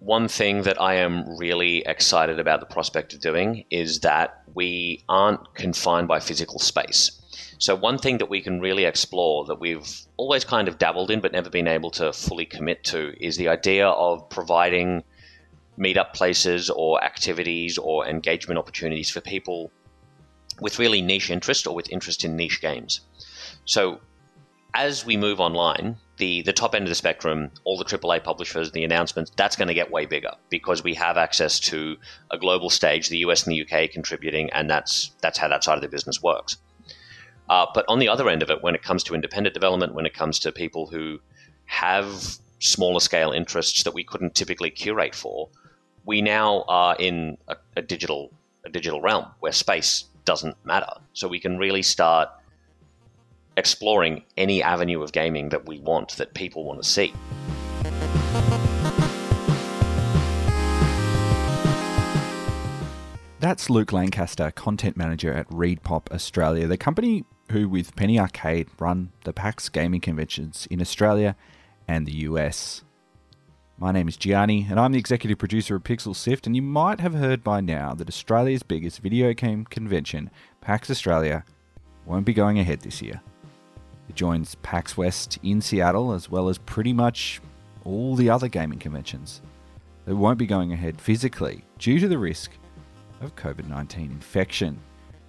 one 0.00 0.28
thing 0.28 0.62
that 0.62 0.80
I 0.80 0.94
am 0.94 1.36
really 1.36 1.78
excited 1.84 2.38
about 2.38 2.60
the 2.60 2.66
prospect 2.66 3.14
of 3.14 3.20
doing 3.20 3.64
is 3.70 4.00
that 4.00 4.42
we 4.54 5.04
aren't 5.08 5.54
confined 5.54 6.06
by 6.08 6.20
physical 6.20 6.58
space. 6.58 7.12
So, 7.58 7.74
one 7.74 7.98
thing 7.98 8.18
that 8.18 8.30
we 8.30 8.40
can 8.40 8.60
really 8.60 8.84
explore 8.84 9.44
that 9.46 9.58
we've 9.58 9.88
always 10.16 10.44
kind 10.44 10.68
of 10.68 10.78
dabbled 10.78 11.10
in 11.10 11.20
but 11.20 11.32
never 11.32 11.50
been 11.50 11.66
able 11.66 11.90
to 11.92 12.12
fully 12.12 12.46
commit 12.46 12.84
to 12.84 13.12
is 13.20 13.36
the 13.36 13.48
idea 13.48 13.88
of 13.88 14.28
providing 14.30 15.02
meetup 15.76 16.12
places 16.12 16.70
or 16.70 17.02
activities 17.02 17.76
or 17.78 18.06
engagement 18.06 18.58
opportunities 18.58 19.10
for 19.10 19.20
people 19.20 19.72
with 20.60 20.78
really 20.78 21.02
niche 21.02 21.30
interest 21.30 21.66
or 21.66 21.74
with 21.74 21.90
interest 21.90 22.24
in 22.24 22.36
niche 22.36 22.60
games. 22.60 23.00
So, 23.64 24.00
as 24.74 25.04
we 25.04 25.16
move 25.16 25.40
online, 25.40 25.96
the 26.18 26.42
the 26.42 26.52
top 26.52 26.74
end 26.74 26.84
of 26.84 26.88
the 26.88 26.94
spectrum, 26.94 27.50
all 27.64 27.78
the 27.78 27.84
AAA 27.84 28.22
publishers, 28.22 28.72
the 28.72 28.84
announcements, 28.84 29.30
that's 29.36 29.56
going 29.56 29.68
to 29.68 29.74
get 29.74 29.90
way 29.90 30.06
bigger 30.06 30.32
because 30.50 30.82
we 30.82 30.94
have 30.94 31.16
access 31.16 31.58
to 31.60 31.96
a 32.30 32.38
global 32.38 32.70
stage, 32.70 33.08
the 33.08 33.18
US 33.18 33.46
and 33.46 33.54
the 33.54 33.62
UK 33.62 33.90
contributing, 33.90 34.50
and 34.50 34.68
that's 34.68 35.12
that's 35.20 35.38
how 35.38 35.48
that 35.48 35.64
side 35.64 35.76
of 35.76 35.82
the 35.82 35.88
business 35.88 36.22
works. 36.22 36.58
Uh, 37.48 37.66
but 37.72 37.84
on 37.88 37.98
the 37.98 38.08
other 38.08 38.28
end 38.28 38.42
of 38.42 38.50
it, 38.50 38.62
when 38.62 38.74
it 38.74 38.82
comes 38.82 39.02
to 39.04 39.14
independent 39.14 39.54
development, 39.54 39.94
when 39.94 40.04
it 40.04 40.12
comes 40.12 40.38
to 40.38 40.52
people 40.52 40.86
who 40.86 41.18
have 41.64 42.36
smaller 42.58 43.00
scale 43.00 43.30
interests 43.30 43.84
that 43.84 43.94
we 43.94 44.04
couldn't 44.04 44.34
typically 44.34 44.70
curate 44.70 45.14
for, 45.14 45.48
we 46.04 46.20
now 46.20 46.64
are 46.68 46.94
in 46.98 47.38
a, 47.48 47.56
a 47.76 47.82
digital 47.82 48.30
a 48.64 48.68
digital 48.68 49.00
realm 49.00 49.26
where 49.40 49.52
space 49.52 50.04
doesn't 50.24 50.56
matter. 50.64 50.92
So 51.14 51.26
we 51.26 51.40
can 51.40 51.56
really 51.56 51.82
start 51.82 52.28
exploring 53.58 54.22
any 54.36 54.62
avenue 54.62 55.02
of 55.02 55.12
gaming 55.12 55.48
that 55.50 55.66
we 55.66 55.80
want, 55.80 56.16
that 56.16 56.32
people 56.32 56.64
want 56.64 56.82
to 56.82 56.88
see. 56.88 57.12
That's 63.40 63.70
Luke 63.70 63.92
Lancaster, 63.92 64.50
content 64.50 64.96
manager 64.96 65.32
at 65.32 65.48
ReedPop 65.48 66.10
Australia, 66.12 66.66
the 66.66 66.76
company 66.76 67.24
who, 67.52 67.68
with 67.68 67.94
Penny 67.96 68.18
Arcade, 68.18 68.68
run 68.78 69.10
the 69.24 69.32
PAX 69.32 69.68
gaming 69.68 70.00
conventions 70.00 70.66
in 70.70 70.80
Australia 70.80 71.36
and 71.86 72.06
the 72.06 72.12
US. 72.12 72.82
My 73.78 73.92
name 73.92 74.08
is 74.08 74.16
Gianni, 74.16 74.66
and 74.68 74.80
I'm 74.80 74.90
the 74.90 74.98
executive 74.98 75.38
producer 75.38 75.76
of 75.76 75.84
Pixel 75.84 76.16
Sift, 76.16 76.46
and 76.46 76.56
you 76.56 76.62
might 76.62 76.98
have 76.98 77.14
heard 77.14 77.44
by 77.44 77.60
now 77.60 77.94
that 77.94 78.08
Australia's 78.08 78.64
biggest 78.64 78.98
video 79.00 79.32
game 79.32 79.64
convention, 79.64 80.30
PAX 80.60 80.90
Australia, 80.90 81.44
won't 82.04 82.26
be 82.26 82.34
going 82.34 82.58
ahead 82.58 82.80
this 82.80 83.00
year. 83.00 83.20
Joins 84.18 84.56
PAX 84.56 84.96
West 84.96 85.38
in 85.44 85.60
Seattle, 85.60 86.10
as 86.12 86.28
well 86.28 86.48
as 86.48 86.58
pretty 86.58 86.92
much 86.92 87.40
all 87.84 88.16
the 88.16 88.28
other 88.28 88.48
gaming 88.48 88.80
conventions. 88.80 89.40
They 90.06 90.12
won't 90.12 90.40
be 90.40 90.46
going 90.46 90.72
ahead 90.72 91.00
physically 91.00 91.62
due 91.78 92.00
to 92.00 92.08
the 92.08 92.18
risk 92.18 92.50
of 93.20 93.36
COVID 93.36 93.68
19 93.68 94.10
infection. 94.10 94.80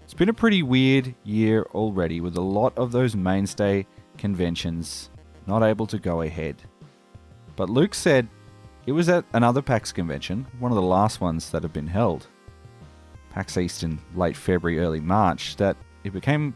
It's 0.03 0.15
been 0.15 0.29
a 0.29 0.33
pretty 0.33 0.63
weird 0.63 1.13
year 1.23 1.67
already, 1.75 2.19
with 2.19 2.35
a 2.35 2.41
lot 2.41 2.75
of 2.79 2.91
those 2.91 3.15
mainstay 3.15 3.85
conventions 4.17 5.11
not 5.45 5.61
able 5.61 5.85
to 5.85 5.99
go 5.99 6.21
ahead. 6.21 6.55
But 7.55 7.69
Luke 7.69 7.93
said 7.93 8.27
it 8.87 8.93
was 8.93 9.07
at 9.07 9.23
another 9.33 9.61
PAX 9.61 9.91
convention, 9.91 10.47
one 10.57 10.71
of 10.71 10.75
the 10.75 10.81
last 10.81 11.21
ones 11.21 11.51
that 11.51 11.61
have 11.61 11.73
been 11.73 11.85
held, 11.85 12.25
PAX 13.29 13.55
East 13.55 13.83
in 13.83 13.99
late 14.15 14.35
February, 14.35 14.79
early 14.79 14.99
March, 14.99 15.57
that 15.57 15.77
it 16.03 16.11
became 16.11 16.55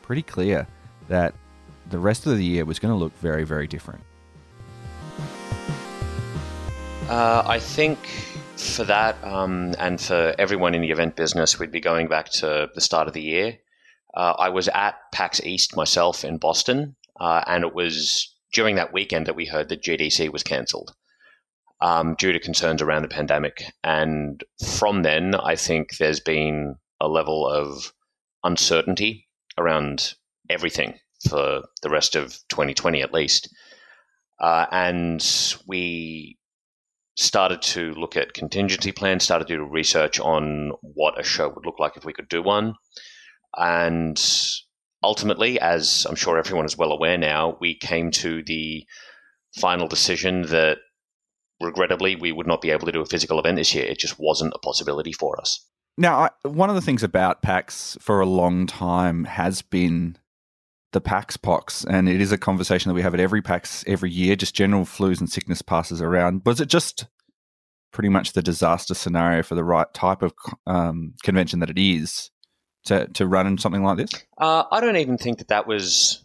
pretty 0.00 0.22
clear 0.22 0.66
that 1.08 1.34
the 1.90 1.98
rest 1.98 2.26
of 2.26 2.36
the 2.36 2.44
year 2.44 2.64
was 2.64 2.78
going 2.78 2.92
to 2.92 2.98
look 2.98 3.16
very, 3.20 3.44
very 3.44 3.66
different. 3.66 4.02
Uh, 7.08 7.44
I 7.46 7.60
think 7.60 7.98
for 8.56 8.84
that, 8.84 9.22
um, 9.22 9.74
and 9.78 10.00
for 10.00 10.34
everyone 10.38 10.74
in 10.74 10.82
the 10.82 10.90
event 10.90 11.14
business, 11.14 11.58
we'd 11.58 11.70
be 11.70 11.80
going 11.80 12.08
back 12.08 12.30
to 12.30 12.68
the 12.74 12.80
start 12.80 13.06
of 13.06 13.14
the 13.14 13.22
year. 13.22 13.58
Uh, 14.14 14.34
I 14.38 14.48
was 14.48 14.68
at 14.68 14.96
PAX 15.12 15.40
East 15.44 15.76
myself 15.76 16.24
in 16.24 16.38
Boston, 16.38 16.96
uh, 17.20 17.42
and 17.46 17.64
it 17.64 17.74
was 17.74 18.34
during 18.52 18.76
that 18.76 18.92
weekend 18.92 19.26
that 19.26 19.36
we 19.36 19.46
heard 19.46 19.68
that 19.68 19.82
GDC 19.82 20.32
was 20.32 20.42
cancelled 20.42 20.94
um, 21.80 22.16
due 22.18 22.32
to 22.32 22.40
concerns 22.40 22.82
around 22.82 23.02
the 23.02 23.08
pandemic. 23.08 23.62
And 23.84 24.42
from 24.64 25.02
then, 25.02 25.34
I 25.34 25.54
think 25.54 25.98
there's 25.98 26.20
been 26.20 26.76
a 27.00 27.08
level 27.08 27.46
of 27.46 27.92
uncertainty 28.42 29.28
around 29.58 30.14
everything 30.48 30.94
for 31.28 31.62
the 31.82 31.90
rest 31.90 32.16
of 32.16 32.38
2020 32.48 33.02
at 33.02 33.12
least. 33.12 33.54
Uh, 34.40 34.66
and 34.70 35.56
we 35.66 36.38
started 37.16 37.62
to 37.62 37.92
look 37.94 38.16
at 38.16 38.34
contingency 38.34 38.92
plans, 38.92 39.24
started 39.24 39.48
to 39.48 39.56
do 39.56 39.64
research 39.64 40.20
on 40.20 40.72
what 40.82 41.18
a 41.18 41.24
show 41.24 41.48
would 41.48 41.64
look 41.64 41.78
like 41.78 41.96
if 41.96 42.04
we 42.04 42.12
could 42.12 42.28
do 42.28 42.42
one. 42.42 42.74
And 43.56 44.22
ultimately, 45.02 45.58
as 45.58 46.06
I'm 46.08 46.16
sure 46.16 46.38
everyone 46.38 46.66
is 46.66 46.76
well 46.76 46.92
aware 46.92 47.16
now, 47.16 47.56
we 47.60 47.74
came 47.74 48.10
to 48.12 48.42
the 48.42 48.84
final 49.58 49.88
decision 49.88 50.42
that 50.42 50.78
regrettably 51.62 52.16
we 52.16 52.32
would 52.32 52.46
not 52.46 52.60
be 52.60 52.70
able 52.70 52.84
to 52.84 52.92
do 52.92 53.00
a 53.00 53.06
physical 53.06 53.38
event 53.38 53.56
this 53.56 53.74
year. 53.74 53.84
It 53.84 53.98
just 53.98 54.16
wasn't 54.18 54.52
a 54.54 54.58
possibility 54.58 55.12
for 55.12 55.40
us. 55.40 55.66
Now, 55.96 56.18
I, 56.18 56.48
one 56.48 56.68
of 56.68 56.74
the 56.74 56.82
things 56.82 57.02
about 57.02 57.40
PAX 57.40 57.96
for 58.00 58.20
a 58.20 58.26
long 58.26 58.66
time 58.66 59.24
has 59.24 59.62
been 59.62 60.18
the 60.96 61.00
PAX 61.02 61.36
pox, 61.36 61.84
and 61.84 62.08
it 62.08 62.22
is 62.22 62.32
a 62.32 62.38
conversation 62.38 62.88
that 62.88 62.94
we 62.94 63.02
have 63.02 63.12
at 63.12 63.20
every 63.20 63.42
PAX 63.42 63.84
every 63.86 64.10
year. 64.10 64.34
Just 64.34 64.54
general 64.54 64.86
flus 64.86 65.20
and 65.20 65.30
sickness 65.30 65.60
passes 65.60 66.00
around. 66.00 66.40
Was 66.46 66.58
it 66.58 66.70
just 66.70 67.04
pretty 67.92 68.08
much 68.08 68.32
the 68.32 68.40
disaster 68.40 68.94
scenario 68.94 69.42
for 69.42 69.54
the 69.54 69.62
right 69.62 69.92
type 69.92 70.22
of 70.22 70.32
um, 70.66 71.12
convention 71.22 71.60
that 71.60 71.68
it 71.68 71.78
is 71.78 72.30
to 72.86 73.08
to 73.08 73.26
run 73.26 73.46
in 73.46 73.58
something 73.58 73.82
like 73.82 73.98
this? 73.98 74.10
Uh, 74.38 74.64
I 74.72 74.80
don't 74.80 74.96
even 74.96 75.18
think 75.18 75.36
that 75.36 75.48
that 75.48 75.66
was 75.66 76.24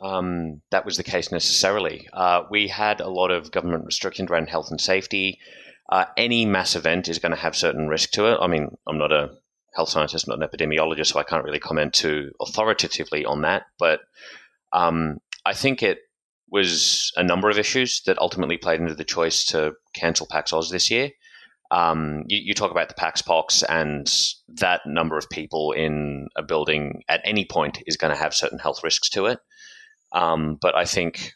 um, 0.00 0.62
that 0.72 0.84
was 0.84 0.96
the 0.96 1.04
case 1.04 1.30
necessarily. 1.30 2.08
Uh, 2.12 2.42
we 2.50 2.66
had 2.66 3.00
a 3.00 3.08
lot 3.08 3.30
of 3.30 3.52
government 3.52 3.86
restrictions 3.86 4.32
around 4.32 4.48
health 4.48 4.72
and 4.72 4.80
safety. 4.80 5.38
Uh, 5.88 6.06
any 6.16 6.44
mass 6.44 6.74
event 6.74 7.06
is 7.06 7.20
going 7.20 7.30
to 7.30 7.40
have 7.40 7.54
certain 7.54 7.86
risk 7.86 8.10
to 8.10 8.32
it. 8.32 8.38
I 8.40 8.48
mean, 8.48 8.76
I'm 8.84 8.98
not 8.98 9.12
a 9.12 9.30
health 9.78 9.90
scientist, 9.90 10.26
not 10.26 10.42
an 10.42 10.48
epidemiologist, 10.48 11.12
so 11.12 11.20
I 11.20 11.22
can't 11.22 11.44
really 11.44 11.60
comment 11.60 11.94
too 11.94 12.32
authoritatively 12.40 13.24
on 13.24 13.42
that. 13.42 13.62
But 13.78 14.00
um, 14.72 15.18
I 15.46 15.54
think 15.54 15.84
it 15.84 15.98
was 16.50 17.12
a 17.16 17.22
number 17.22 17.48
of 17.48 17.58
issues 17.58 18.02
that 18.06 18.18
ultimately 18.18 18.56
played 18.56 18.80
into 18.80 18.96
the 18.96 19.04
choice 19.04 19.44
to 19.46 19.74
cancel 19.94 20.26
PAX 20.26 20.52
Oz 20.52 20.70
this 20.70 20.90
year. 20.90 21.10
Um, 21.70 22.24
you, 22.26 22.40
you, 22.42 22.54
talk 22.54 22.72
about 22.72 22.88
the 22.88 22.94
PAX 22.94 23.22
Pox, 23.22 23.62
and 23.62 24.12
that 24.48 24.80
number 24.84 25.16
of 25.16 25.30
people 25.30 25.70
in 25.70 26.26
a 26.34 26.42
building 26.42 27.04
at 27.08 27.20
any 27.24 27.44
point 27.44 27.80
is 27.86 27.96
going 27.96 28.12
to 28.12 28.20
have 28.20 28.34
certain 28.34 28.58
health 28.58 28.82
risks 28.82 29.08
to 29.10 29.26
it. 29.26 29.38
Um, 30.12 30.58
but 30.60 30.74
I 30.74 30.86
think 30.86 31.34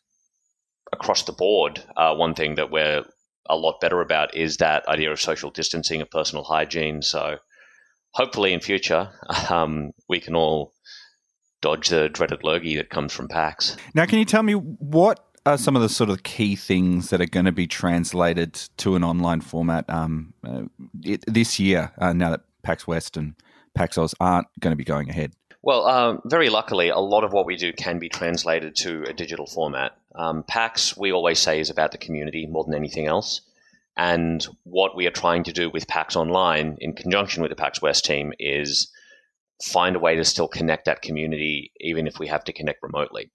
across 0.93 1.22
the 1.22 1.32
board, 1.32 1.81
uh, 1.96 2.17
one 2.17 2.34
thing 2.34 2.56
that 2.56 2.72
we're 2.72 3.05
a 3.49 3.56
lot 3.56 3.81
better 3.81 4.00
about 4.00 4.34
is 4.34 4.56
that 4.56 4.88
idea 4.88 5.12
of 5.12 5.20
social 5.20 5.50
distancing, 5.50 6.00
of 6.00 6.11
personal 6.11 6.43
hygiene. 6.43 7.02
So 7.02 7.38
hopefully 8.12 8.53
in 8.53 8.61
future 8.61 9.11
um, 9.50 9.93
we 10.09 10.20
can 10.20 10.35
all 10.35 10.73
dodge 11.61 11.88
the 11.88 12.09
dreaded 12.09 12.44
lurgy 12.44 12.76
that 12.76 12.91
comes 12.91 13.12
from 13.12 13.29
PAX. 13.29 13.76
Now, 13.94 14.05
can 14.05 14.19
you 14.19 14.25
tell 14.25 14.43
me 14.43 14.55
what 14.55 15.25
are 15.47 15.56
some 15.56 15.76
of 15.76 15.82
the 15.82 15.88
sort 15.88 16.11
of 16.11 16.23
key 16.23 16.56
things 16.56 17.11
that 17.11 17.20
are 17.20 17.26
going 17.26 17.47
to 17.47 17.53
be 17.53 17.67
translated 17.67 18.55
to 18.79 18.97
an 18.97 19.05
online 19.05 19.41
format 19.41 19.88
um, 19.88 20.35
uh, 20.44 20.62
it, 21.03 21.25
this 21.26 21.59
year? 21.59 21.93
Uh, 21.99 22.12
now 22.12 22.31
that 22.31 22.43
PAX 22.62 22.87
West 22.87 23.17
and 23.17 23.35
PAX 23.75 23.97
Oz 23.97 24.15
aren't 24.20 24.49
going 24.61 24.73
to 24.73 24.76
be 24.76 24.85
going 24.85 25.08
ahead. 25.08 25.32
Well, 25.62 25.87
um, 25.87 26.20
very 26.25 26.49
luckily, 26.49 26.88
a 26.88 26.99
lot 26.99 27.23
of 27.23 27.32
what 27.32 27.47
we 27.47 27.56
do 27.56 27.73
can 27.73 28.00
be 28.00 28.08
translated 28.08 28.75
to 28.76 29.05
a 29.05 29.12
digital 29.12 29.47
format. 29.47 29.97
Um, 30.15 30.43
PAX, 30.43 30.97
we 30.97 31.12
always 31.12 31.38
say, 31.38 31.61
is 31.61 31.70
about 31.70 31.93
the 31.93 31.99
community 31.99 32.47
more 32.47 32.65
than 32.65 32.75
anything 32.75 33.06
else. 33.06 33.43
And 33.97 34.47
what 34.65 34.97
we 34.97 35.06
are 35.06 35.11
trying 35.11 35.44
to 35.44 35.53
do 35.53 35.71
with 35.71 35.87
PAX 35.87 36.17
Online, 36.17 36.77
in 36.81 36.94
conjunction 36.94 37.43
with 37.43 37.50
the 37.50 37.56
PAX 37.56 37.83
West 37.83 38.05
team, 38.05 38.33
is 38.39 38.91
find 39.62 39.97
a 39.97 40.00
way 40.00 40.17
to 40.17 40.25
still 40.25 40.49
connect 40.49 40.87
that 40.87 41.03
community, 41.03 41.73
even 41.81 42.06
if 42.06 42.19
we 42.19 42.27
have 42.27 42.44
to 42.44 42.53
connect 42.53 42.83
remotely. 42.83 43.31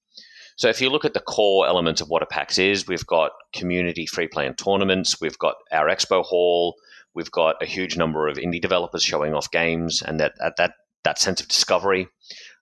So 0.57 0.67
if 0.67 0.81
you 0.81 0.89
look 0.89 1.05
at 1.05 1.13
the 1.13 1.19
core 1.19 1.67
elements 1.67 2.01
of 2.01 2.09
what 2.09 2.23
a 2.23 2.25
PAX 2.25 2.57
is, 2.57 2.87
we've 2.87 3.05
got 3.05 3.31
community 3.53 4.07
free 4.07 4.27
play 4.27 4.47
and 4.47 4.57
tournaments, 4.57 5.21
we've 5.21 5.37
got 5.37 5.55
our 5.71 5.87
expo 5.87 6.23
hall, 6.23 6.75
we've 7.13 7.31
got 7.31 7.61
a 7.61 7.65
huge 7.65 7.95
number 7.95 8.27
of 8.27 8.37
indie 8.37 8.61
developers 8.61 9.03
showing 9.03 9.35
off 9.35 9.51
games, 9.51 10.01
and 10.01 10.19
that 10.19 10.33
that 10.57 10.71
that 11.03 11.19
sense 11.19 11.39
of 11.39 11.47
discovery. 11.47 12.07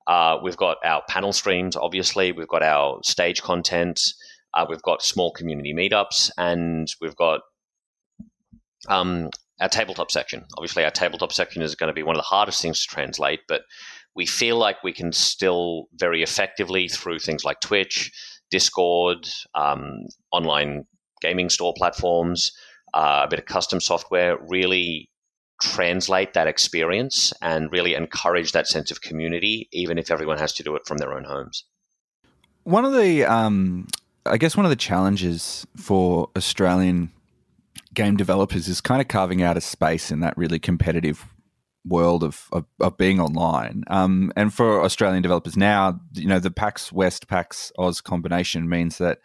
Uh, 0.08 0.38
we've 0.44 0.58
got 0.58 0.78
our 0.84 1.02
panel 1.08 1.34
streams, 1.34 1.76
obviously. 1.76 2.34
We've 2.34 2.48
got 2.48 2.62
our 2.62 3.00
stage 3.04 3.42
content. 3.42 4.02
Uh, 4.54 4.66
we've 4.70 4.82
got 4.82 5.02
small 5.02 5.32
community 5.32 5.74
meetups, 5.74 6.30
and 6.38 6.88
we've 7.00 7.16
got 7.16 7.42
um, 8.88 9.30
our 9.60 9.70
tabletop 9.70 10.12
section. 10.12 10.44
Obviously, 10.58 10.84
our 10.84 10.92
tabletop 10.92 11.32
section 11.32 11.62
is 11.62 11.76
going 11.76 11.90
to 11.90 11.94
be 11.94 12.04
one 12.04 12.16
of 12.16 12.20
the 12.20 12.28
hardest 12.28 12.62
things 12.62 12.82
to 12.82 12.88
translate, 12.88 13.42
but 13.48 13.62
we 14.16 14.26
feel 14.26 14.58
like 14.58 14.84
we 14.84 14.94
can 14.94 15.12
still 15.12 15.88
very 15.96 16.24
effectively 16.24 16.88
through 16.88 17.20
things 17.20 17.44
like 17.44 17.60
Twitch, 17.60 18.12
Discord, 18.50 19.28
um, 19.54 20.06
online 20.32 20.86
gaming 21.22 21.50
store 21.50 21.74
platforms, 21.76 22.52
uh, 22.94 23.22
a 23.26 23.28
bit 23.28 23.40
of 23.40 23.46
custom 23.46 23.82
software, 23.82 24.38
really 24.48 25.10
translate 25.62 26.34
that 26.34 26.48
experience 26.48 27.34
and 27.42 27.72
really 27.72 27.94
encourage 27.94 28.52
that 28.52 28.68
sense 28.68 28.92
of 28.92 29.02
community, 29.02 29.68
even 29.72 29.98
if 29.98 30.12
everyone 30.12 30.38
has 30.38 30.54
to 30.54 30.64
do 30.64 30.76
it 30.76 30.86
from 30.86 30.98
their 30.98 31.14
own 31.14 31.24
homes. 31.24 31.66
One 32.64 32.84
of 32.84 32.94
the, 32.94 33.26
um, 33.26 33.88
I 34.26 34.38
guess, 34.38 34.58
one 34.58 34.66
of 34.66 34.70
the 34.70 34.76
challenges 34.76 35.66
for 35.78 36.30
Australian 36.36 37.12
game 37.96 38.18
developers 38.18 38.68
is 38.68 38.82
kind 38.82 39.02
of 39.02 39.08
carving 39.08 39.42
out 39.42 39.58
a 39.58 39.62
space 39.62 40.12
in 40.12 40.20
that 40.20 40.38
really 40.38 40.60
competitive 40.60 41.26
world 41.86 42.24
of, 42.24 42.48
of, 42.52 42.66
of 42.80 42.98
being 42.98 43.20
online. 43.20 43.84
Um, 43.88 44.32
and 44.36 44.54
for 44.54 44.84
Australian 44.84 45.22
developers 45.22 45.56
now, 45.56 46.00
you 46.14 46.28
know, 46.28 46.40
the 46.40 46.52
PAX 46.52 46.92
West, 46.92 47.28
PAX 47.28 47.72
Oz 47.78 48.02
combination 48.02 48.68
means 48.68 48.98
that 48.98 49.20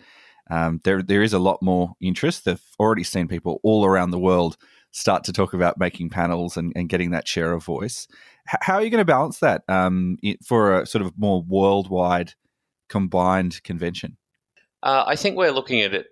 um, 0.51 0.81
there 0.85 1.03
there 1.03 1.23
is 1.23 1.33
a 1.33 1.39
lot 1.39 1.63
more 1.63 1.93
interest. 2.01 2.45
They've 2.45 2.61
already 2.79 3.05
seen 3.05 3.29
people 3.29 3.61
all 3.63 3.85
around 3.85 4.11
the 4.11 4.19
world 4.19 4.57
start 4.91 5.23
to 5.25 5.33
talk 5.33 5.55
about 5.55 5.79
making 5.79 6.11
panels 6.11 6.57
and, 6.57 6.73
and 6.75 6.89
getting 6.89 7.13
that 7.13 7.29
share 7.29 7.53
of 7.53 7.65
voice. 7.65 8.09
H- 8.49 8.59
how 8.63 8.75
are 8.75 8.83
you 8.83 8.91
going 8.91 9.01
to 9.01 9.05
balance 9.05 9.39
that 9.39 9.63
um, 9.69 10.19
for 10.45 10.81
a 10.81 10.87
sort 10.87 11.05
of 11.05 11.17
more 11.17 11.43
worldwide 11.43 12.35
combined 12.89 13.63
convention? 13.63 14.17
Uh, 14.83 15.05
I 15.07 15.15
think 15.15 15.37
we're 15.37 15.53
looking 15.53 15.83
at 15.83 15.95
it 15.95 16.07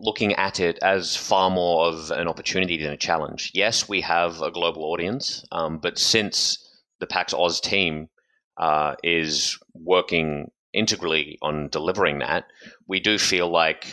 looking 0.00 0.34
at 0.34 0.60
it 0.60 0.78
as 0.82 1.16
far 1.16 1.50
more 1.50 1.86
of 1.86 2.10
an 2.10 2.28
opportunity 2.28 2.76
than 2.76 2.92
a 2.92 2.96
challenge. 2.96 3.50
Yes, 3.54 3.88
we 3.88 4.00
have 4.02 4.40
a 4.40 4.50
global 4.50 4.84
audience, 4.84 5.44
um, 5.52 5.78
but 5.78 5.98
since 5.98 6.58
the 7.00 7.06
PAX 7.06 7.34
Oz 7.34 7.60
team 7.60 8.08
uh, 8.56 8.94
is 9.02 9.58
working 9.74 10.50
integrally 10.72 11.38
on 11.42 11.68
delivering 11.68 12.18
that, 12.18 12.44
we 12.86 13.00
do 13.00 13.18
feel 13.18 13.50
like 13.50 13.86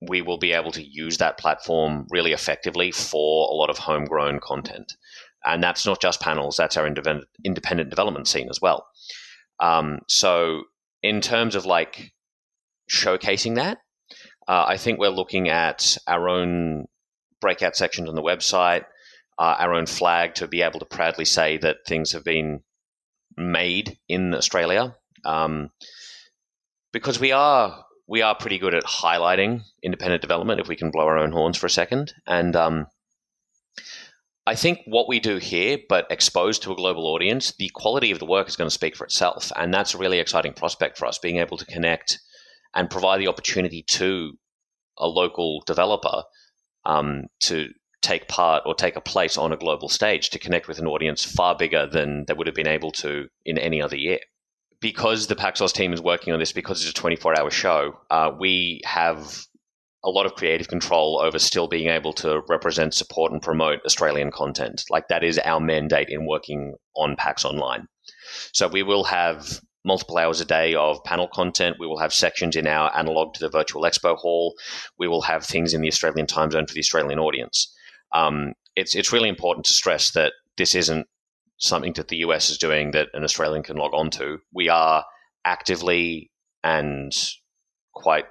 we 0.00 0.22
will 0.22 0.38
be 0.38 0.52
able 0.52 0.72
to 0.72 0.82
use 0.82 1.18
that 1.18 1.38
platform 1.38 2.06
really 2.10 2.32
effectively 2.32 2.92
for 2.92 3.48
a 3.50 3.54
lot 3.54 3.70
of 3.70 3.78
homegrown 3.78 4.40
content. 4.40 4.92
And 5.44 5.62
that's 5.62 5.86
not 5.86 6.00
just 6.00 6.20
panels, 6.20 6.56
that's 6.56 6.76
our 6.76 6.86
independent 6.86 7.90
development 7.90 8.28
scene 8.28 8.48
as 8.50 8.60
well. 8.60 8.86
Um, 9.60 10.00
so, 10.08 10.62
in 11.02 11.20
terms 11.20 11.54
of 11.54 11.64
like 11.64 12.12
showcasing 12.90 13.56
that, 13.56 13.78
uh, 14.48 14.64
I 14.66 14.78
think 14.78 14.98
we're 14.98 15.10
looking 15.10 15.48
at 15.50 15.96
our 16.06 16.28
own 16.28 16.86
breakout 17.40 17.76
sections 17.76 18.08
on 18.08 18.14
the 18.14 18.22
website, 18.22 18.84
uh, 19.38 19.56
our 19.58 19.74
own 19.74 19.86
flag 19.86 20.34
to 20.36 20.48
be 20.48 20.62
able 20.62 20.80
to 20.80 20.86
proudly 20.86 21.26
say 21.26 21.58
that 21.58 21.86
things 21.86 22.12
have 22.12 22.24
been 22.24 22.60
made 23.36 23.98
in 24.08 24.34
Australia, 24.34 24.96
um, 25.24 25.70
because 26.92 27.20
we 27.20 27.30
are 27.30 27.84
we 28.08 28.22
are 28.22 28.34
pretty 28.34 28.58
good 28.58 28.74
at 28.74 28.84
highlighting 28.84 29.60
independent 29.82 30.22
development. 30.22 30.60
If 30.60 30.68
we 30.68 30.76
can 30.76 30.90
blow 30.90 31.04
our 31.04 31.18
own 31.18 31.30
horns 31.30 31.58
for 31.58 31.66
a 31.66 31.70
second, 31.70 32.14
and 32.26 32.56
um, 32.56 32.86
I 34.46 34.54
think 34.54 34.80
what 34.86 35.08
we 35.08 35.20
do 35.20 35.36
here, 35.36 35.78
but 35.90 36.06
exposed 36.10 36.62
to 36.62 36.72
a 36.72 36.76
global 36.76 37.06
audience, 37.06 37.52
the 37.58 37.70
quality 37.74 38.10
of 38.10 38.18
the 38.18 38.24
work 38.24 38.48
is 38.48 38.56
going 38.56 38.70
to 38.70 38.74
speak 38.74 38.96
for 38.96 39.04
itself, 39.04 39.52
and 39.56 39.74
that's 39.74 39.94
a 39.94 39.98
really 39.98 40.20
exciting 40.20 40.54
prospect 40.54 40.96
for 40.96 41.04
us. 41.04 41.18
Being 41.18 41.36
able 41.36 41.58
to 41.58 41.66
connect 41.66 42.18
and 42.74 42.90
provide 42.90 43.20
the 43.20 43.28
opportunity 43.28 43.82
to 43.82 44.32
a 44.98 45.06
local 45.06 45.62
developer 45.66 46.22
um, 46.84 47.24
to 47.40 47.68
take 48.00 48.28
part 48.28 48.62
or 48.66 48.74
take 48.74 48.96
a 48.96 49.00
place 49.00 49.36
on 49.36 49.52
a 49.52 49.56
global 49.56 49.88
stage 49.88 50.30
to 50.30 50.38
connect 50.38 50.68
with 50.68 50.78
an 50.78 50.86
audience 50.86 51.24
far 51.24 51.56
bigger 51.56 51.86
than 51.86 52.24
they 52.26 52.34
would 52.34 52.46
have 52.46 52.54
been 52.54 52.68
able 52.68 52.92
to 52.92 53.28
in 53.44 53.58
any 53.58 53.82
other 53.82 53.96
year. 53.96 54.18
Because 54.80 55.26
the 55.26 55.34
PAX 55.34 55.60
Oz 55.60 55.72
team 55.72 55.92
is 55.92 56.00
working 56.00 56.32
on 56.32 56.38
this, 56.38 56.52
because 56.52 56.80
it's 56.80 56.90
a 56.90 56.94
24 56.94 57.38
hour 57.38 57.50
show, 57.50 57.98
uh, 58.10 58.30
we 58.38 58.80
have 58.84 59.44
a 60.04 60.10
lot 60.10 60.26
of 60.26 60.36
creative 60.36 60.68
control 60.68 61.20
over 61.20 61.38
still 61.40 61.66
being 61.66 61.88
able 61.88 62.12
to 62.12 62.40
represent, 62.48 62.94
support, 62.94 63.32
and 63.32 63.42
promote 63.42 63.80
Australian 63.84 64.30
content. 64.30 64.84
Like 64.88 65.08
that 65.08 65.24
is 65.24 65.38
our 65.40 65.58
mandate 65.58 66.08
in 66.08 66.26
working 66.26 66.74
on 66.94 67.16
PAX 67.16 67.44
Online. 67.44 67.88
So 68.52 68.68
we 68.68 68.84
will 68.84 69.04
have 69.04 69.60
multiple 69.84 70.18
hours 70.18 70.40
a 70.40 70.44
day 70.44 70.74
of 70.74 71.02
panel 71.04 71.28
content. 71.28 71.76
We 71.78 71.86
will 71.86 71.98
have 71.98 72.12
sections 72.12 72.56
in 72.56 72.66
our 72.66 72.96
analog 72.96 73.34
to 73.34 73.40
the 73.40 73.48
virtual 73.48 73.82
expo 73.82 74.16
hall. 74.16 74.54
We 74.98 75.08
will 75.08 75.22
have 75.22 75.44
things 75.44 75.74
in 75.74 75.80
the 75.80 75.88
Australian 75.88 76.26
time 76.26 76.50
zone 76.50 76.66
for 76.66 76.74
the 76.74 76.80
Australian 76.80 77.18
audience. 77.18 77.72
Um, 78.12 78.54
it's 78.76 78.94
it's 78.94 79.12
really 79.12 79.28
important 79.28 79.66
to 79.66 79.72
stress 79.72 80.12
that 80.12 80.32
this 80.56 80.74
isn't 80.74 81.06
something 81.58 81.92
that 81.94 82.08
the 82.08 82.18
US 82.18 82.50
is 82.50 82.58
doing 82.58 82.92
that 82.92 83.08
an 83.14 83.24
Australian 83.24 83.62
can 83.62 83.76
log 83.76 83.92
on 83.94 84.10
to. 84.10 84.38
We 84.52 84.68
are 84.68 85.04
actively 85.44 86.30
and 86.62 87.12
quite 87.92 88.26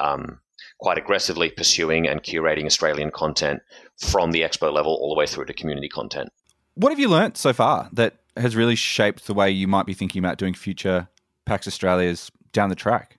um, 0.00 0.40
quite 0.78 0.98
aggressively 0.98 1.50
pursuing 1.50 2.08
and 2.08 2.22
curating 2.22 2.66
Australian 2.66 3.10
content 3.10 3.60
from 3.96 4.32
the 4.32 4.42
expo 4.42 4.72
level 4.72 4.92
all 5.00 5.14
the 5.14 5.18
way 5.18 5.26
through 5.26 5.44
to 5.46 5.52
community 5.52 5.88
content. 5.88 6.30
What 6.74 6.90
have 6.90 6.98
you 6.98 7.08
learnt 7.08 7.36
so 7.36 7.52
far 7.52 7.88
that 7.92 8.16
has 8.36 8.56
really 8.56 8.74
shaped 8.74 9.26
the 9.26 9.34
way 9.34 9.50
you 9.50 9.66
might 9.66 9.86
be 9.86 9.94
thinking 9.94 10.18
about 10.18 10.38
doing 10.38 10.54
future 10.54 11.08
PAX 11.44 11.66
Australias 11.66 12.30
down 12.52 12.68
the 12.68 12.74
track? 12.74 13.18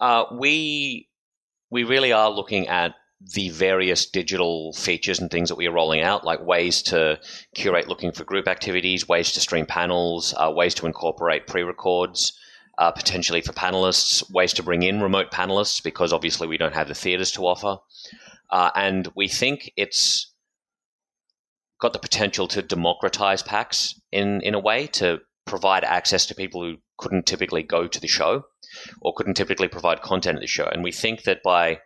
Uh, 0.00 0.24
we 0.32 1.08
we 1.70 1.84
really 1.84 2.12
are 2.12 2.30
looking 2.30 2.66
at 2.68 2.94
the 3.34 3.50
various 3.50 4.06
digital 4.06 4.72
features 4.72 5.20
and 5.20 5.30
things 5.30 5.50
that 5.50 5.56
we 5.56 5.68
are 5.68 5.72
rolling 5.72 6.00
out, 6.00 6.24
like 6.24 6.44
ways 6.44 6.80
to 6.82 7.20
curate 7.54 7.86
looking 7.86 8.12
for 8.12 8.24
group 8.24 8.48
activities, 8.48 9.06
ways 9.06 9.32
to 9.32 9.40
stream 9.40 9.66
panels, 9.66 10.34
uh, 10.38 10.50
ways 10.50 10.74
to 10.74 10.86
incorporate 10.86 11.46
pre-records, 11.46 12.32
uh, 12.78 12.90
potentially 12.90 13.42
for 13.42 13.52
panelists, 13.52 14.28
ways 14.32 14.54
to 14.54 14.62
bring 14.62 14.82
in 14.82 15.02
remote 15.02 15.30
panelists 15.30 15.82
because 15.82 16.14
obviously 16.14 16.48
we 16.48 16.56
don't 16.56 16.74
have 16.74 16.88
the 16.88 16.94
theaters 16.94 17.30
to 17.30 17.42
offer, 17.42 17.76
uh, 18.50 18.70
and 18.74 19.08
we 19.14 19.28
think 19.28 19.70
it's 19.76 20.29
got 21.80 21.92
the 21.92 21.98
potential 21.98 22.46
to 22.48 22.62
democratize 22.62 23.42
PAX 23.42 24.00
in, 24.12 24.40
in 24.42 24.54
a 24.54 24.60
way 24.60 24.86
to 24.86 25.20
provide 25.46 25.84
access 25.84 26.26
to 26.26 26.34
people 26.34 26.62
who 26.62 26.76
couldn't 26.98 27.26
typically 27.26 27.62
go 27.62 27.86
to 27.86 28.00
the 28.00 28.06
show 28.06 28.44
or 29.00 29.14
couldn't 29.16 29.34
typically 29.34 29.68
provide 29.68 30.02
content 30.02 30.36
at 30.36 30.40
the 30.40 30.46
show. 30.46 30.66
And 30.66 30.82
we 30.84 30.92
think 30.92 31.24
that 31.24 31.42
by 31.42 31.80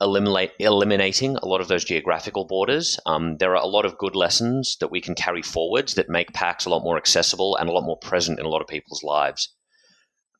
eliminate, 0.00 0.52
eliminating 0.58 1.36
a 1.36 1.46
lot 1.46 1.60
of 1.60 1.68
those 1.68 1.84
geographical 1.84 2.46
borders, 2.46 2.98
um, 3.06 3.36
there 3.38 3.56
are 3.56 3.62
a 3.62 3.66
lot 3.66 3.84
of 3.84 3.98
good 3.98 4.14
lessons 4.14 4.76
that 4.80 4.90
we 4.90 5.00
can 5.00 5.14
carry 5.14 5.42
forwards 5.42 5.94
that 5.94 6.08
make 6.08 6.32
PAX 6.32 6.64
a 6.64 6.70
lot 6.70 6.84
more 6.84 6.96
accessible 6.96 7.56
and 7.56 7.68
a 7.68 7.72
lot 7.72 7.84
more 7.84 7.98
present 7.98 8.38
in 8.38 8.46
a 8.46 8.48
lot 8.48 8.62
of 8.62 8.68
people's 8.68 9.02
lives. 9.02 9.54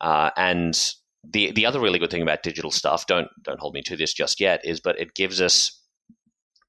Uh, 0.00 0.30
and 0.36 0.94
the 1.32 1.52
the 1.52 1.66
other 1.66 1.80
really 1.80 1.98
good 1.98 2.10
thing 2.10 2.22
about 2.22 2.42
digital 2.42 2.70
stuff, 2.70 3.06
don't 3.06 3.28
don't 3.42 3.60
hold 3.60 3.74
me 3.74 3.82
to 3.82 3.96
this 3.96 4.12
just 4.12 4.40
yet, 4.40 4.60
is 4.64 4.80
but 4.80 5.00
it 5.00 5.14
gives 5.14 5.40
us 5.40 5.80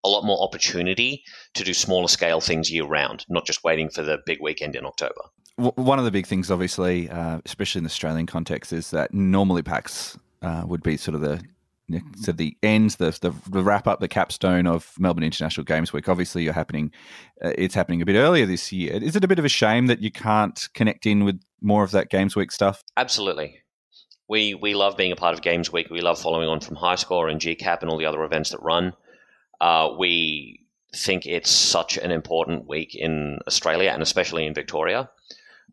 a 0.05 0.07
lot 0.07 0.23
more 0.23 0.41
opportunity 0.41 1.23
to 1.55 1.63
do 1.63 1.73
smaller 1.73 2.07
scale 2.07 2.39
things 2.39 2.71
year 2.71 2.85
round, 2.85 3.25
not 3.27 3.45
just 3.45 3.63
waiting 3.63 3.89
for 3.89 4.03
the 4.03 4.19
big 4.25 4.39
weekend 4.41 4.75
in 4.75 4.85
October. 4.85 5.21
One 5.57 5.99
of 5.99 6.05
the 6.05 6.11
big 6.11 6.27
things, 6.27 6.51
obviously, 6.51 7.09
uh, 7.09 7.39
especially 7.45 7.79
in 7.79 7.83
the 7.85 7.89
Australian 7.89 8.25
context, 8.25 8.73
is 8.73 8.91
that 8.91 9.13
normally 9.13 9.61
PAX 9.61 10.17
uh, 10.41 10.63
would 10.65 10.83
be 10.83 10.97
sort 10.97 11.15
of 11.15 11.21
the 11.21 11.41
so 12.15 12.31
the 12.31 12.57
end, 12.63 12.91
the, 12.91 13.17
the, 13.21 13.31
the 13.49 13.61
wrap 13.61 13.87
up, 13.87 13.99
the 13.99 14.07
capstone 14.07 14.65
of 14.65 14.91
Melbourne 14.97 15.23
International 15.23 15.63
Games 15.63 15.93
Week. 15.93 16.09
Obviously, 16.09 16.43
you're 16.43 16.53
happening. 16.53 16.91
Uh, 17.43 17.51
it's 17.57 17.75
happening 17.75 18.01
a 18.01 18.05
bit 18.05 18.15
earlier 18.15 18.45
this 18.45 18.71
year. 18.71 18.93
Is 18.93 19.15
it 19.15 19.23
a 19.23 19.27
bit 19.27 19.39
of 19.39 19.45
a 19.45 19.49
shame 19.49 19.85
that 19.87 20.01
you 20.01 20.11
can't 20.11 20.67
connect 20.73 21.05
in 21.05 21.23
with 21.23 21.39
more 21.61 21.83
of 21.83 21.91
that 21.91 22.09
Games 22.09 22.35
Week 22.35 22.51
stuff? 22.51 22.83
Absolutely. 22.97 23.59
We 24.27 24.55
we 24.55 24.73
love 24.73 24.97
being 24.97 25.11
a 25.11 25.15
part 25.15 25.35
of 25.35 25.43
Games 25.43 25.71
Week. 25.71 25.89
We 25.91 26.01
love 26.01 26.19
following 26.19 26.49
on 26.49 26.59
from 26.59 26.75
High 26.75 26.95
Score 26.95 27.27
and 27.27 27.39
GCAP 27.39 27.81
and 27.81 27.91
all 27.91 27.97
the 27.97 28.07
other 28.07 28.23
events 28.23 28.49
that 28.49 28.61
run. 28.63 28.93
Uh, 29.61 29.89
we 29.97 30.65
think 30.95 31.25
it's 31.25 31.49
such 31.49 31.97
an 31.97 32.11
important 32.11 32.67
week 32.67 32.95
in 32.95 33.39
Australia 33.47 33.91
and 33.91 34.01
especially 34.01 34.45
in 34.45 34.53
Victoria. 34.53 35.09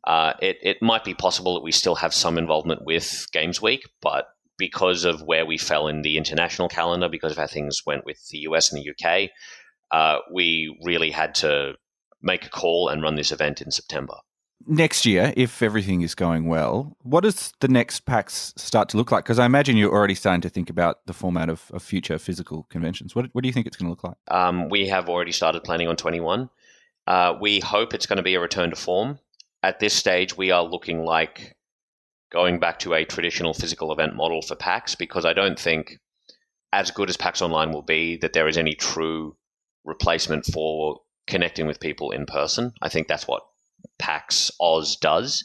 Uh, 0.05 0.33
it, 0.41 0.57
it 0.62 0.83
might 0.83 1.05
be 1.05 1.15
possible 1.15 1.55
that 1.55 1.62
we 1.62 1.73
still 1.73 1.95
have 1.95 2.12
some 2.12 2.39
involvement 2.39 2.85
with 2.85 3.27
Games 3.33 3.62
Week, 3.62 3.89
but 4.01 4.27
because 4.59 5.05
of 5.05 5.23
where 5.23 5.47
we 5.47 5.59
fell 5.59 5.87
in 5.89 6.03
the 6.03 6.17
international 6.17 6.69
calendar, 6.69 7.09
because 7.09 7.33
of 7.33 7.39
how 7.39 7.47
things 7.47 7.83
went 7.87 8.05
with 8.05 8.29
the 8.29 8.39
US 8.39 8.73
and 8.73 8.83
the 8.83 8.91
UK, 8.91 9.31
uh, 9.91 10.19
we 10.33 10.77
really 10.85 11.11
had 11.11 11.35
to 11.37 11.75
make 12.21 12.47
a 12.47 12.51
call 12.51 12.89
and 12.89 13.03
run 13.03 13.17
this 13.17 13.33
event 13.33 13.61
in 13.61 13.71
September. 13.71 14.15
Next 14.66 15.07
year, 15.07 15.33
if 15.37 15.62
everything 15.62 16.02
is 16.02 16.14
going 16.14 16.47
well, 16.47 16.97
what 17.02 17.23
does 17.23 17.52
the 17.61 17.69
next 17.69 18.00
PAX 18.00 18.52
start 18.57 18.88
to 18.90 18.97
look 18.97 19.11
like? 19.11 19.25
Because 19.25 19.38
I 19.38 19.47
imagine 19.47 19.76
you're 19.76 19.92
already 19.92 20.14
starting 20.14 20.40
to 20.42 20.49
think 20.49 20.71
about 20.71 21.04
the 21.07 21.12
format 21.12 21.49
of, 21.49 21.71
of 21.73 21.83
future 21.83 22.19
physical 22.19 22.64
conventions. 22.64 23.14
What, 23.14 23.26
what 23.33 23.42
do 23.42 23.49
you 23.49 23.52
think 23.52 23.66
it's 23.66 23.76
going 23.76 23.87
to 23.87 23.90
look 23.90 24.04
like? 24.04 24.16
Um, 24.28 24.69
we 24.69 24.88
have 24.88 25.09
already 25.09 25.33
started 25.33 25.64
planning 25.64 25.88
on 25.88 25.97
21. 25.97 26.50
Uh, 27.07 27.35
we 27.40 27.61
hope 27.61 27.95
it's 27.95 28.07
going 28.07 28.19
to 28.19 28.23
be 28.23 28.35
a 28.35 28.40
return 28.40 28.71
to 28.71 28.76
form. 28.76 29.19
At 29.62 29.81
this 29.81 29.95
stage, 29.95 30.37
we 30.37 30.50
are 30.50 30.62
looking 30.62 31.04
like 31.04 31.57
going 32.31 32.59
back 32.59 32.78
to 32.81 32.95
a 32.95 33.04
traditional 33.04 33.54
physical 33.54 33.92
event 33.92 34.16
model 34.16 34.42
for 34.42 34.54
PAX 34.54 34.95
because 34.95 35.25
I 35.25 35.33
don't 35.33 35.59
think, 35.59 35.99
as 36.73 36.90
good 36.90 37.11
as 37.11 37.16
PAX 37.16 37.42
Online 37.42 37.73
will 37.73 37.83
be, 37.83 38.16
that 38.19 38.33
there 38.33 38.49
is 38.49 38.57
any 38.57 38.75
true 38.75 39.37
replacement 39.85 40.47
for 40.47 41.00
connecting 41.26 41.66
with 41.66 41.81
people 41.81 42.11
in 42.11 42.26
person. 42.26 42.73
I 42.81 42.88
think 42.88 43.09
that's 43.09 43.28
what 43.28 43.42
PAX 43.99 44.51
Oz 44.61 44.97
does. 44.97 45.43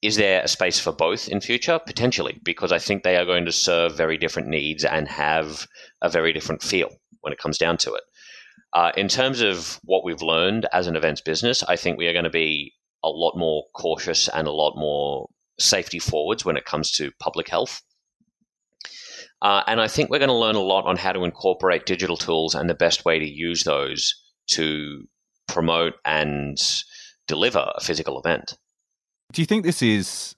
Is 0.00 0.16
there 0.16 0.42
a 0.42 0.48
space 0.48 0.78
for 0.78 0.92
both 0.92 1.28
in 1.28 1.40
future? 1.40 1.80
Potentially, 1.84 2.40
because 2.44 2.70
I 2.70 2.78
think 2.78 3.02
they 3.02 3.16
are 3.16 3.24
going 3.24 3.44
to 3.46 3.52
serve 3.52 3.96
very 3.96 4.16
different 4.16 4.48
needs 4.48 4.84
and 4.84 5.08
have 5.08 5.66
a 6.02 6.08
very 6.08 6.32
different 6.32 6.62
feel 6.62 6.90
when 7.20 7.32
it 7.32 7.38
comes 7.38 7.58
down 7.58 7.78
to 7.78 7.94
it. 7.94 8.04
Uh, 8.74 8.92
in 8.96 9.08
terms 9.08 9.40
of 9.40 9.80
what 9.84 10.04
we've 10.04 10.22
learned 10.22 10.66
as 10.72 10.86
an 10.86 10.94
events 10.94 11.20
business, 11.20 11.62
I 11.64 11.76
think 11.76 11.98
we 11.98 12.06
are 12.06 12.12
going 12.12 12.24
to 12.24 12.30
be 12.30 12.74
a 13.02 13.08
lot 13.08 13.36
more 13.36 13.64
cautious 13.74 14.28
and 14.28 14.46
a 14.46 14.52
lot 14.52 14.74
more 14.76 15.28
safety 15.58 15.98
forwards 15.98 16.44
when 16.44 16.56
it 16.56 16.64
comes 16.64 16.92
to 16.92 17.10
public 17.18 17.48
health. 17.48 17.82
Uh, 19.40 19.62
and 19.66 19.80
I 19.80 19.88
think 19.88 20.10
we're 20.10 20.18
going 20.18 20.28
to 20.28 20.34
learn 20.34 20.56
a 20.56 20.60
lot 20.60 20.84
on 20.84 20.96
how 20.96 21.12
to 21.12 21.24
incorporate 21.24 21.86
digital 21.86 22.16
tools 22.16 22.54
and 22.54 22.68
the 22.68 22.74
best 22.74 23.04
way 23.04 23.18
to 23.18 23.28
use 23.28 23.64
those 23.64 24.14
to 24.48 25.04
promote 25.46 25.94
and 26.04 26.58
deliver 27.28 27.70
a 27.76 27.80
physical 27.80 28.18
event. 28.18 28.58
Do 29.32 29.42
you 29.42 29.46
think 29.46 29.64
this 29.64 29.82
is 29.82 30.34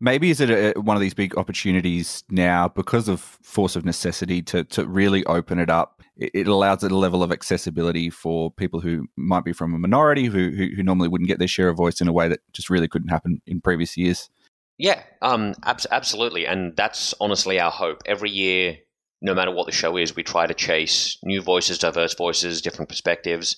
maybe 0.00 0.30
is 0.30 0.40
it 0.40 0.50
a, 0.50 0.80
one 0.80 0.96
of 0.96 1.00
these 1.00 1.14
big 1.14 1.36
opportunities 1.36 2.24
now 2.30 2.68
because 2.68 3.08
of 3.08 3.20
force 3.20 3.76
of 3.76 3.84
necessity 3.84 4.40
to 4.42 4.64
to 4.64 4.86
really 4.86 5.24
open 5.26 5.58
it 5.58 5.68
up? 5.68 6.02
It, 6.16 6.30
it 6.32 6.46
allows 6.46 6.82
it 6.82 6.92
a 6.92 6.96
level 6.96 7.22
of 7.22 7.32
accessibility 7.32 8.08
for 8.08 8.50
people 8.50 8.80
who 8.80 9.06
might 9.16 9.44
be 9.44 9.52
from 9.52 9.74
a 9.74 9.78
minority 9.78 10.26
who, 10.26 10.50
who, 10.50 10.68
who 10.76 10.82
normally 10.82 11.08
wouldn't 11.08 11.28
get 11.28 11.38
their 11.38 11.48
share 11.48 11.68
of 11.68 11.76
voice 11.76 12.00
in 12.00 12.08
a 12.08 12.12
way 12.12 12.28
that 12.28 12.40
just 12.52 12.70
really 12.70 12.88
couldn't 12.88 13.08
happen 13.08 13.42
in 13.46 13.60
previous 13.60 13.96
years. 13.96 14.30
Yeah, 14.78 15.02
um, 15.20 15.54
ab- 15.64 15.82
absolutely, 15.90 16.46
and 16.46 16.74
that's 16.74 17.12
honestly 17.20 17.60
our 17.60 17.70
hope. 17.70 18.02
Every 18.06 18.30
year, 18.30 18.78
no 19.20 19.34
matter 19.34 19.50
what 19.50 19.66
the 19.66 19.72
show 19.72 19.98
is, 19.98 20.16
we 20.16 20.22
try 20.22 20.46
to 20.46 20.54
chase 20.54 21.18
new 21.22 21.42
voices, 21.42 21.78
diverse 21.78 22.14
voices, 22.14 22.62
different 22.62 22.88
perspectives. 22.88 23.56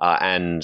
Uh, 0.00 0.16
and 0.20 0.62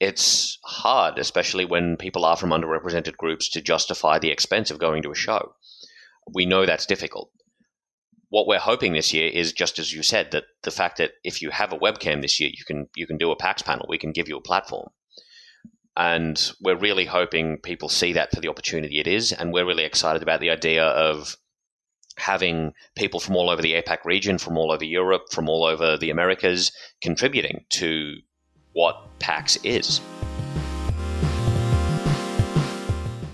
it's 0.00 0.58
hard, 0.64 1.18
especially 1.18 1.64
when 1.64 1.96
people 1.96 2.24
are 2.24 2.36
from 2.36 2.50
underrepresented 2.50 3.16
groups, 3.16 3.50
to 3.50 3.60
justify 3.60 4.18
the 4.18 4.30
expense 4.30 4.70
of 4.70 4.78
going 4.78 5.02
to 5.02 5.10
a 5.10 5.16
show. 5.16 5.54
We 6.32 6.46
know 6.46 6.64
that's 6.64 6.86
difficult. 6.86 7.30
What 8.30 8.46
we're 8.46 8.58
hoping 8.58 8.92
this 8.92 9.12
year 9.12 9.28
is 9.28 9.52
just 9.52 9.78
as 9.78 9.92
you 9.92 10.02
said 10.02 10.30
that 10.32 10.44
the 10.62 10.70
fact 10.70 10.98
that 10.98 11.12
if 11.22 11.42
you 11.42 11.50
have 11.50 11.72
a 11.72 11.78
webcam 11.78 12.22
this 12.22 12.40
year, 12.40 12.50
you 12.50 12.64
can 12.66 12.88
you 12.94 13.06
can 13.06 13.18
do 13.18 13.30
a 13.30 13.36
PAX 13.36 13.62
panel. 13.62 13.86
We 13.88 13.98
can 13.98 14.12
give 14.12 14.28
you 14.28 14.36
a 14.36 14.42
platform, 14.42 14.88
and 15.96 16.52
we're 16.60 16.76
really 16.76 17.06
hoping 17.06 17.58
people 17.58 17.88
see 17.88 18.12
that 18.14 18.30
for 18.34 18.40
the 18.40 18.48
opportunity 18.48 19.00
it 19.00 19.06
is. 19.06 19.32
And 19.32 19.52
we're 19.52 19.66
really 19.66 19.84
excited 19.84 20.22
about 20.22 20.40
the 20.40 20.50
idea 20.50 20.84
of 20.84 21.36
having 22.16 22.72
people 22.96 23.20
from 23.20 23.36
all 23.36 23.48
over 23.48 23.62
the 23.62 23.74
APAC 23.74 24.04
region, 24.04 24.38
from 24.38 24.58
all 24.58 24.72
over 24.72 24.84
Europe, 24.84 25.24
from 25.30 25.48
all 25.48 25.64
over 25.64 25.96
the 25.96 26.10
Americas 26.10 26.72
contributing 27.00 27.64
to 27.70 28.16
what 28.78 29.18
PAX 29.18 29.58
is. 29.64 30.00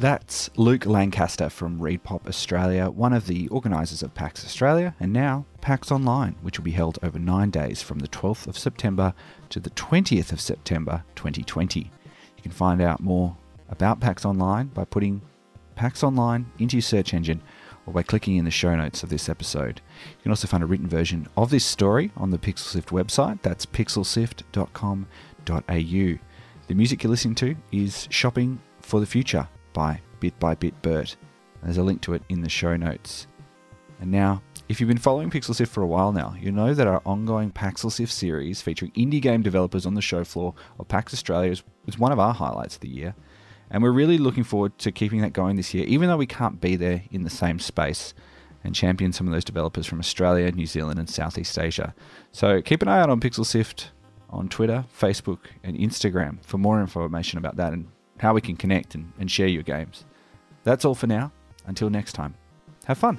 That's 0.01 0.49
Luke 0.57 0.87
Lancaster 0.87 1.51
from 1.51 1.79
ReedPop 1.79 2.27
Australia, 2.27 2.89
one 2.89 3.13
of 3.13 3.27
the 3.27 3.49
organisers 3.49 4.03
of 4.03 4.15
PAX 4.15 4.43
Australia, 4.43 4.95
and 4.99 5.13
now 5.13 5.45
PAX 5.61 5.93
Online, 5.93 6.35
which 6.41 6.59
will 6.59 6.65
be 6.65 6.71
held 6.71 6.99
over 7.03 7.19
nine 7.19 7.51
days 7.51 7.83
from 7.83 7.99
the 7.99 8.09
12th 8.09 8.47
of 8.47 8.57
September 8.57 9.13
to 9.51 9.61
the 9.61 9.69
20th 9.69 10.33
of 10.33 10.41
September 10.41 11.05
2020. 11.15 11.81
You 11.81 12.43
can 12.43 12.51
find 12.51 12.81
out 12.81 13.01
more 13.01 13.37
about 13.69 14.01
PAX 14.01 14.25
Online 14.25 14.69
by 14.69 14.87
putting 14.87 15.21
PAX 15.77 16.03
Online 16.03 16.47
into 16.59 16.77
your 16.77 16.83
search 16.83 17.13
engine 17.13 17.43
or 17.87 17.93
by 17.93 18.03
clicking 18.03 18.37
in 18.37 18.47
the 18.47 18.51
show 18.51 18.75
notes 18.75 19.03
of 19.03 19.11
this 19.11 19.29
episode. 19.29 19.81
You 20.17 20.23
can 20.23 20.33
also 20.33 20.49
find 20.49 20.63
a 20.63 20.67
written 20.67 20.89
version 20.89 21.29
of 21.37 21.51
this 21.51 21.65
story 21.65 22.13
on 22.17 22.31
the 22.31 22.39
PixelSift 22.39 22.87
website. 22.87 23.43
That's 23.43 23.67
pixelsift.com.au. 23.67 25.05
The 25.47 26.75
music 26.75 27.03
you're 27.03 27.11
listening 27.11 27.35
to 27.37 27.55
is 27.73 28.09
Shopping 28.11 28.61
for 28.81 29.01
the 29.01 29.07
Future 29.07 29.47
by 29.73 30.01
Bit 30.21 30.39
by 30.41 30.55
Bit 30.55 30.81
Bert. 30.81 31.17
There's 31.63 31.77
a 31.77 31.83
link 31.83 32.01
to 32.03 32.15
it 32.15 32.23
in 32.29 32.41
the 32.41 32.49
show 32.49 32.77
notes. 32.77 33.27
And 34.01 34.11
now, 34.11 34.43
if 34.69 34.81
you've 34.81 34.89
been 34.89 34.99
following 34.99 35.31
PixelSift 35.31 35.69
for 35.69 35.83
a 35.83 35.87
while 35.87 36.13
now, 36.13 36.35
you 36.41 36.51
know 36.51 36.75
that 36.75 36.87
our 36.87 37.03
ongoing 37.05 37.51
PaxelSift 37.51 38.11
series 38.11 38.63
featuring 38.63 38.93
indie 38.93 39.21
game 39.21 39.43
developers 39.43 39.87
on 39.87 39.95
the 39.95 40.03
show 40.03 40.25
floor 40.25 40.55
of 40.79 40.89
PAX 40.89 41.13
Australia 41.13 41.53
is, 41.53 41.63
is 41.87 41.99
one 41.99 42.13
of 42.13 42.19
our 42.19 42.35
highlights 42.35 42.77
of 42.77 42.81
the 42.81 42.89
year. 42.89 43.15
And 43.71 43.83
we're 43.83 43.93
really 43.93 44.19
looking 44.19 44.45
forward 44.45 44.79
to 44.79 44.93
keeping 44.93 45.21
that 45.21 45.33
going 45.33 45.57
this 45.57 45.75
year, 45.75 45.85
even 45.87 46.09
though 46.09 46.17
we 46.17 46.27
can't 46.27 46.61
be 46.61 46.77
there 46.77 47.03
in 47.11 47.25
the 47.25 47.31
same 47.31 47.59
space 47.59 48.15
and 48.63 48.75
champion 48.75 49.13
some 49.13 49.27
of 49.27 49.33
those 49.33 49.45
developers 49.45 49.87
from 49.87 50.01
Australia, 50.01 50.51
New 50.51 50.67
Zealand, 50.67 50.99
and 50.99 51.09
Southeast 51.09 51.59
Asia. 51.59 51.95
So 52.33 52.63
keep 52.63 52.81
an 52.83 52.89
eye 52.89 53.01
out 53.01 53.11
on 53.11 53.21
Pixel 53.21 53.45
PixelSift 53.45 53.91
on 54.31 54.49
Twitter, 54.49 54.85
Facebook, 54.99 55.41
and 55.63 55.77
Instagram 55.77 56.45
for 56.45 56.59
more 56.59 56.81
information 56.81 57.39
about 57.39 57.57
that 57.57 57.73
and 57.73 57.87
how 58.19 58.35
we 58.35 58.41
can 58.41 58.57
connect 58.57 58.95
and, 58.95 59.13
and 59.19 59.31
share 59.31 59.49
your 59.49 59.63
games. 59.63 60.05
That's 60.65 60.85
all 60.85 60.95
for 60.95 61.07
now. 61.07 61.33
Until 61.67 61.91
next 61.91 62.13
time, 62.13 62.35
have 62.85 62.99
fun. 62.99 63.19